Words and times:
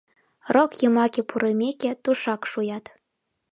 Рок 0.53 0.71
йымаке 0.81 1.21
пурымеке, 1.29 1.91
тушак 2.03 2.41
шӱят. 2.51 2.85